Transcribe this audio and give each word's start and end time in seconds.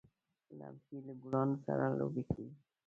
لمسی 0.57 0.97
له 1.07 1.13
ګلانو 1.23 1.55
سره 1.65 1.83
لوبې 1.99 2.23
کوي. 2.31 2.51